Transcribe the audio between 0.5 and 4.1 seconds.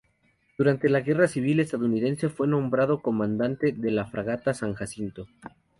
Durante la Guerra Civil Estadounidense fue nombrado comandante de la